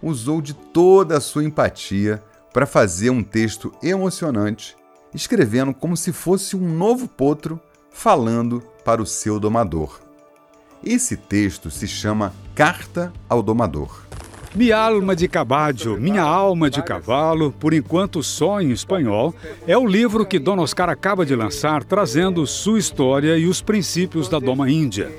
usou 0.00 0.40
de 0.40 0.54
toda 0.54 1.18
a 1.18 1.20
sua 1.20 1.44
empatia 1.44 2.24
para 2.54 2.64
fazer 2.64 3.10
um 3.10 3.22
texto 3.22 3.70
emocionante, 3.82 4.74
escrevendo 5.12 5.74
como 5.74 5.94
se 5.94 6.10
fosse 6.10 6.56
um 6.56 6.74
novo 6.74 7.06
potro 7.06 7.60
falando 7.90 8.62
para 8.82 9.02
o 9.02 9.06
seu 9.06 9.38
domador. 9.38 10.00
Esse 10.82 11.18
texto 11.18 11.70
se 11.70 11.86
chama 11.86 12.32
Carta 12.54 13.12
ao 13.28 13.42
Domador. 13.42 14.03
Minha 14.54 14.78
alma 14.78 15.16
de 15.16 15.26
caballo, 15.26 15.98
minha 15.98 16.22
alma 16.22 16.70
de 16.70 16.80
cavalo, 16.80 17.52
por 17.58 17.74
enquanto 17.74 18.22
só 18.22 18.60
em 18.60 18.70
espanhol, 18.70 19.34
é 19.66 19.76
o 19.76 19.84
livro 19.84 20.24
que 20.24 20.38
Dona 20.38 20.62
Oscar 20.62 20.88
acaba 20.88 21.26
de 21.26 21.34
lançar, 21.34 21.82
trazendo 21.82 22.46
sua 22.46 22.78
história 22.78 23.36
e 23.36 23.46
os 23.46 23.60
princípios 23.60 24.28
da 24.28 24.38
Doma 24.38 24.70
Índia. 24.70 25.10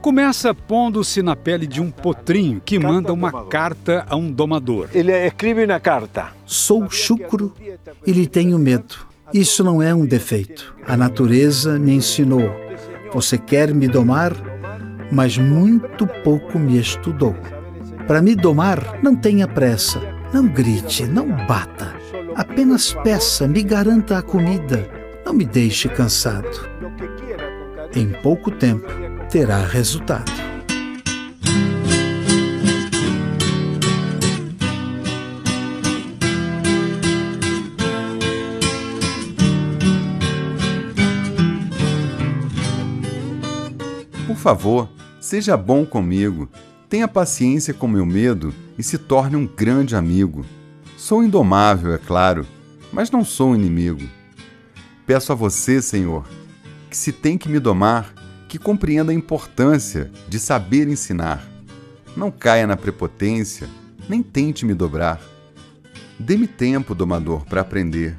Começa 0.00 0.54
pondo-se 0.54 1.22
na 1.22 1.36
pele 1.36 1.66
de 1.66 1.82
um 1.82 1.90
potrinho 1.90 2.62
que 2.64 2.78
manda 2.78 3.12
uma 3.12 3.44
carta 3.44 4.06
a 4.08 4.16
um 4.16 4.32
domador. 4.32 4.88
Ele 4.94 5.12
escreve 5.12 5.66
na 5.66 5.78
carta: 5.78 6.32
Sou 6.46 6.90
chucro 6.90 7.54
e 8.06 8.10
lhe 8.10 8.26
tenho 8.26 8.58
medo. 8.58 8.94
Isso 9.34 9.62
não 9.62 9.82
é 9.82 9.94
um 9.94 10.06
defeito. 10.06 10.74
A 10.86 10.96
natureza 10.96 11.78
me 11.78 11.92
ensinou. 11.92 12.50
Você 13.12 13.36
quer 13.36 13.74
me 13.74 13.86
domar, 13.86 14.32
mas 15.12 15.36
muito 15.36 16.06
pouco 16.24 16.58
me 16.58 16.80
estudou. 16.80 17.36
Para 18.06 18.20
me 18.20 18.34
domar, 18.34 18.98
não 19.00 19.14
tenha 19.14 19.46
pressa, 19.46 20.00
não 20.34 20.46
grite, 20.48 21.06
não 21.06 21.28
bata. 21.46 21.94
Apenas 22.34 22.92
peça, 22.92 23.46
me 23.46 23.62
garanta 23.62 24.18
a 24.18 24.22
comida, 24.22 24.88
não 25.24 25.32
me 25.32 25.44
deixe 25.44 25.88
cansado. 25.88 26.68
Em 27.94 28.08
pouco 28.08 28.50
tempo 28.50 28.88
terá 29.30 29.64
resultado. 29.64 30.32
Por 44.26 44.36
favor, 44.36 44.88
seja 45.20 45.56
bom 45.56 45.86
comigo 45.86 46.48
Tenha 46.92 47.08
paciência 47.08 47.72
com 47.72 47.88
meu 47.88 48.04
medo 48.04 48.54
e 48.76 48.82
se 48.82 48.98
torne 48.98 49.34
um 49.34 49.46
grande 49.46 49.96
amigo. 49.96 50.44
Sou 50.98 51.24
indomável, 51.24 51.94
é 51.94 51.96
claro, 51.96 52.46
mas 52.92 53.10
não 53.10 53.24
sou 53.24 53.52
um 53.52 53.54
inimigo. 53.54 54.06
Peço 55.06 55.32
a 55.32 55.34
você, 55.34 55.80
Senhor, 55.80 56.28
que 56.90 56.96
se 56.98 57.10
tem 57.10 57.38
que 57.38 57.48
me 57.48 57.58
domar, 57.58 58.12
que 58.46 58.58
compreenda 58.58 59.10
a 59.10 59.14
importância 59.14 60.10
de 60.28 60.38
saber 60.38 60.86
ensinar. 60.86 61.42
Não 62.14 62.30
caia 62.30 62.66
na 62.66 62.76
prepotência, 62.76 63.70
nem 64.06 64.22
tente 64.22 64.66
me 64.66 64.74
dobrar. 64.74 65.18
Dê-me 66.18 66.46
tempo, 66.46 66.94
domador, 66.94 67.46
para 67.46 67.62
aprender. 67.62 68.14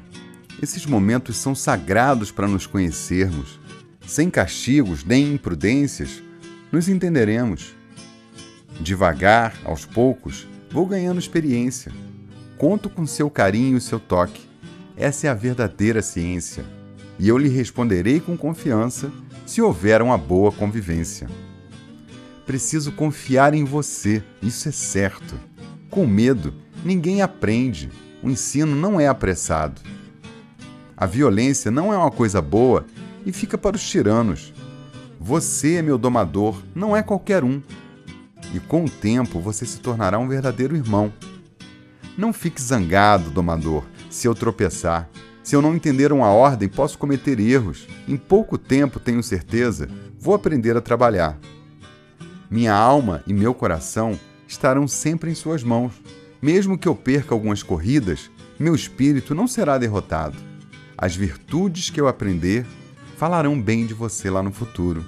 Esses 0.60 0.84
momentos 0.84 1.36
são 1.36 1.54
sagrados 1.54 2.32
para 2.32 2.48
nos 2.48 2.66
conhecermos. 2.66 3.60
Sem 4.04 4.28
castigos 4.28 5.04
nem 5.04 5.32
imprudências, 5.32 6.20
nos 6.72 6.88
entenderemos. 6.88 7.83
Devagar, 8.80 9.54
aos 9.64 9.84
poucos, 9.84 10.46
vou 10.70 10.86
ganhando 10.86 11.20
experiência. 11.20 11.92
Conto 12.58 12.90
com 12.90 13.06
seu 13.06 13.30
carinho 13.30 13.78
e 13.78 13.80
seu 13.80 14.00
toque. 14.00 14.42
Essa 14.96 15.26
é 15.26 15.30
a 15.30 15.34
verdadeira 15.34 16.02
ciência. 16.02 16.64
E 17.18 17.28
eu 17.28 17.38
lhe 17.38 17.48
responderei 17.48 18.20
com 18.20 18.36
confiança 18.36 19.10
se 19.46 19.62
houver 19.62 20.02
uma 20.02 20.18
boa 20.18 20.50
convivência. 20.50 21.28
Preciso 22.46 22.92
confiar 22.92 23.54
em 23.54 23.64
você, 23.64 24.22
isso 24.42 24.68
é 24.68 24.72
certo. 24.72 25.38
Com 25.88 26.06
medo, 26.06 26.52
ninguém 26.84 27.22
aprende. 27.22 27.90
O 28.22 28.30
ensino 28.30 28.74
não 28.74 29.00
é 29.00 29.06
apressado. 29.06 29.80
A 30.96 31.06
violência 31.06 31.70
não 31.70 31.92
é 31.92 31.96
uma 31.96 32.10
coisa 32.10 32.42
boa 32.42 32.84
e 33.24 33.32
fica 33.32 33.56
para 33.56 33.76
os 33.76 33.88
tiranos. 33.88 34.52
Você 35.20 35.76
é 35.76 35.82
meu 35.82 35.96
domador, 35.96 36.62
não 36.74 36.96
é 36.96 37.02
qualquer 37.02 37.42
um 37.44 37.62
e 38.54 38.60
com 38.60 38.84
o 38.84 38.90
tempo 38.90 39.40
você 39.40 39.66
se 39.66 39.80
tornará 39.80 40.18
um 40.18 40.28
verdadeiro 40.28 40.76
irmão. 40.76 41.12
Não 42.16 42.32
fique 42.32 42.62
zangado, 42.62 43.30
domador, 43.30 43.84
se 44.08 44.28
eu 44.28 44.34
tropeçar. 44.34 45.10
Se 45.42 45.56
eu 45.56 45.60
não 45.60 45.74
entender 45.74 46.12
uma 46.12 46.28
ordem, 46.28 46.68
posso 46.68 46.96
cometer 46.96 47.40
erros. 47.40 47.88
Em 48.06 48.16
pouco 48.16 48.56
tempo, 48.56 49.00
tenho 49.00 49.22
certeza, 49.22 49.88
vou 50.18 50.34
aprender 50.34 50.76
a 50.76 50.80
trabalhar. 50.80 51.38
Minha 52.48 52.72
alma 52.72 53.22
e 53.26 53.34
meu 53.34 53.52
coração 53.52 54.18
estarão 54.46 54.86
sempre 54.86 55.30
em 55.30 55.34
suas 55.34 55.62
mãos. 55.62 55.92
Mesmo 56.40 56.78
que 56.78 56.86
eu 56.86 56.94
perca 56.94 57.34
algumas 57.34 57.62
corridas, 57.62 58.30
meu 58.58 58.74
espírito 58.74 59.34
não 59.34 59.48
será 59.48 59.76
derrotado. 59.76 60.38
As 60.96 61.16
virtudes 61.16 61.90
que 61.90 62.00
eu 62.00 62.06
aprender 62.06 62.64
falarão 63.16 63.60
bem 63.60 63.84
de 63.84 63.94
você 63.94 64.30
lá 64.30 64.42
no 64.42 64.52
futuro. 64.52 65.04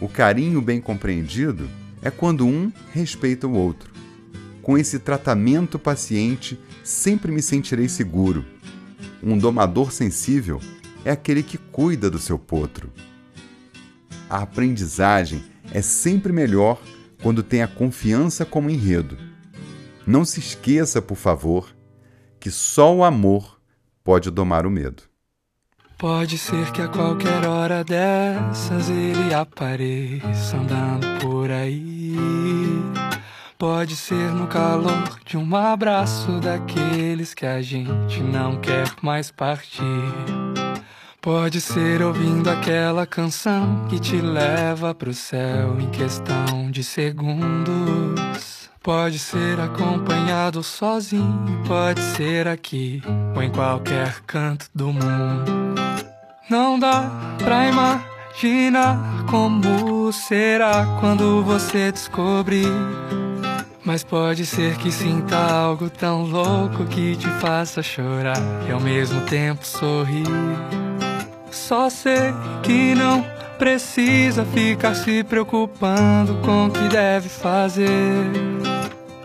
O 0.00 0.08
carinho 0.08 0.60
bem 0.60 0.80
compreendido 0.80 1.68
é 2.02 2.10
quando 2.10 2.46
um 2.46 2.72
respeita 2.92 3.46
o 3.46 3.54
outro. 3.54 3.92
Com 4.62 4.76
esse 4.76 4.98
tratamento 4.98 5.78
paciente, 5.78 6.58
sempre 6.84 7.32
me 7.32 7.42
sentirei 7.42 7.88
seguro. 7.88 8.44
Um 9.22 9.36
domador 9.36 9.92
sensível 9.92 10.60
é 11.04 11.10
aquele 11.10 11.42
que 11.42 11.58
cuida 11.58 12.10
do 12.10 12.18
seu 12.18 12.38
potro. 12.38 12.90
A 14.28 14.42
aprendizagem 14.42 15.42
é 15.72 15.82
sempre 15.82 16.32
melhor 16.32 16.80
quando 17.22 17.42
tem 17.42 17.62
a 17.62 17.68
confiança 17.68 18.44
como 18.44 18.70
enredo. 18.70 19.18
Não 20.06 20.24
se 20.24 20.40
esqueça, 20.40 21.02
por 21.02 21.16
favor, 21.16 21.74
que 22.38 22.50
só 22.50 22.94
o 22.94 23.04
amor 23.04 23.60
pode 24.02 24.30
domar 24.30 24.66
o 24.66 24.70
medo. 24.70 25.09
Pode 26.00 26.38
ser 26.38 26.72
que 26.72 26.80
a 26.80 26.88
qualquer 26.88 27.46
hora 27.46 27.84
dessas 27.84 28.88
ele 28.88 29.34
apareça 29.34 30.56
andando 30.56 31.06
por 31.20 31.50
aí. 31.50 32.16
Pode 33.58 33.94
ser 33.96 34.30
no 34.32 34.46
calor 34.46 35.20
de 35.26 35.36
um 35.36 35.54
abraço 35.54 36.40
daqueles 36.40 37.34
que 37.34 37.44
a 37.44 37.60
gente 37.60 38.22
não 38.22 38.58
quer 38.58 38.90
mais 39.02 39.30
partir. 39.30 39.84
Pode 41.20 41.60
ser 41.60 42.00
ouvindo 42.00 42.48
aquela 42.48 43.06
canção 43.06 43.84
que 43.90 44.00
te 44.00 44.22
leva 44.22 44.94
pro 44.94 45.12
céu 45.12 45.78
em 45.78 45.90
questão 45.90 46.70
de 46.70 46.82
segundos. 46.82 48.70
Pode 48.82 49.18
ser 49.18 49.60
acompanhado 49.60 50.62
sozinho, 50.62 51.62
pode 51.68 52.00
ser 52.00 52.48
aqui 52.48 53.02
ou 53.36 53.42
em 53.42 53.52
qualquer 53.52 54.20
canto 54.22 54.64
do 54.74 54.90
mundo. 54.90 55.89
Não 56.50 56.80
dá 56.80 57.08
pra 57.38 57.68
imaginar 57.68 59.24
como 59.30 60.12
será 60.12 60.84
quando 60.98 61.44
você 61.44 61.92
descobrir. 61.92 62.66
Mas 63.84 64.02
pode 64.02 64.44
ser 64.44 64.76
que 64.76 64.90
sinta 64.90 65.36
algo 65.36 65.88
tão 65.88 66.24
louco 66.24 66.84
que 66.86 67.14
te 67.14 67.28
faça 67.38 67.84
chorar 67.84 68.36
e 68.68 68.72
ao 68.72 68.80
mesmo 68.80 69.20
tempo 69.22 69.64
sorrir. 69.64 70.26
Só 71.52 71.88
sei 71.88 72.34
que 72.64 72.96
não 72.96 73.24
precisa 73.56 74.44
ficar 74.44 74.96
se 74.96 75.22
preocupando 75.22 76.34
com 76.44 76.66
o 76.66 76.70
que 76.70 76.88
deve 76.88 77.28
fazer. 77.28 77.86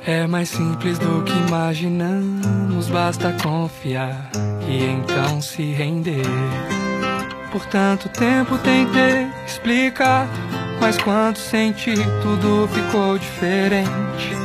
É 0.05 0.27
mais 0.27 0.49
simples 0.49 0.99
do 0.99 1.23
que 1.23 1.33
imaginamos, 1.47 2.87
basta 2.87 3.35
confiar 3.41 4.29
e 4.69 4.83
então 4.83 5.41
se 5.41 5.71
render. 5.71 6.84
Por 7.55 7.65
tanto 7.67 8.09
tempo 8.09 8.57
tentei 8.57 9.29
explicar, 9.47 10.27
mas 10.81 10.97
quando 10.97 11.37
senti 11.37 11.95
tudo 12.21 12.67
ficou 12.67 13.17
diferente. 13.17 14.35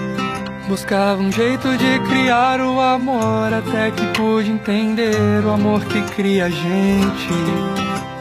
Buscava 0.68 1.20
um 1.20 1.32
jeito 1.32 1.76
de 1.76 1.98
criar 2.08 2.60
o 2.60 2.80
amor 2.80 3.52
até 3.52 3.90
que 3.90 4.06
pude 4.16 4.52
entender 4.52 5.44
o 5.44 5.50
amor 5.50 5.84
que 5.86 6.00
cria 6.14 6.44
a 6.44 6.50
gente. 6.50 7.34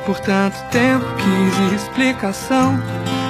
Por 0.08 0.20
tanto 0.22 0.58
tempo 0.72 1.06
quis 1.18 1.84
explicação, 1.84 2.80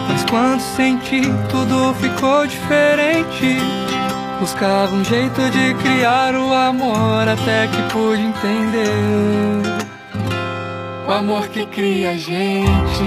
mas 0.08 0.24
quando 0.30 0.62
senti 0.62 1.24
tudo 1.50 1.94
ficou 1.96 2.48
diferente. 2.48 3.58
Buscava 4.40 4.96
um 4.96 5.04
jeito 5.04 5.42
de 5.50 5.74
criar 5.74 6.36
o 6.36 6.54
amor 6.54 7.28
até 7.28 7.68
que 7.68 7.82
pude 7.92 8.22
entender 8.22 9.79
o 11.10 11.12
amor 11.12 11.48
que 11.48 11.66
cria 11.66 12.12
a 12.12 12.18
gente. 12.18 13.04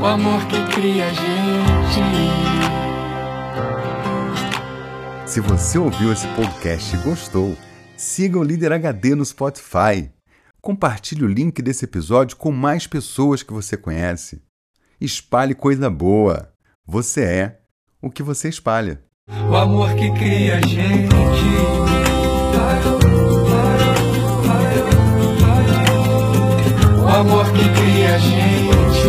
o 0.00 0.06
amor 0.06 0.46
que 0.46 0.64
cria 0.72 1.08
a 1.08 1.12
gente. 1.12 2.00
Se 5.26 5.40
você 5.40 5.76
ouviu 5.78 6.10
esse 6.10 6.26
podcast 6.28 6.96
e 6.96 7.00
gostou, 7.00 7.54
siga 7.94 8.38
o 8.38 8.42
Líder 8.42 8.72
HD 8.72 9.14
no 9.14 9.26
Spotify. 9.26 10.10
Compartilhe 10.62 11.24
o 11.24 11.28
link 11.28 11.60
desse 11.60 11.84
episódio 11.84 12.38
com 12.38 12.50
mais 12.50 12.86
pessoas 12.86 13.42
que 13.42 13.52
você 13.52 13.76
conhece. 13.76 14.40
Espalhe 14.98 15.54
coisa 15.54 15.90
boa. 15.90 16.50
Você 16.86 17.24
é 17.24 17.60
o 18.00 18.10
que 18.10 18.22
você 18.22 18.48
espalha. 18.48 19.02
O 19.50 19.54
amor 19.54 19.94
que 19.96 20.10
cria 20.12 20.56
a 20.56 20.66
gente. 20.66 22.27
O 27.00 27.08
amor 27.08 27.52
que 27.52 27.68
cria 27.68 28.14
a 28.14 28.18
gente. 28.18 29.08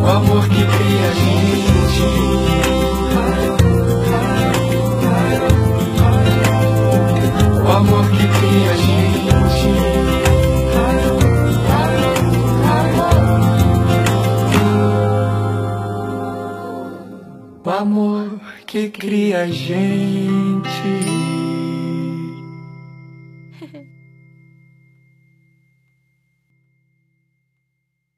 O 0.00 0.06
amor 0.06 0.48
que 0.48 0.64
cria 0.64 1.08
a 1.08 1.14
gente. 1.14 2.61
Amor 17.82 18.40
que 18.64 18.88
cria 18.88 19.42
a 19.42 19.46
gente. 19.48 21.11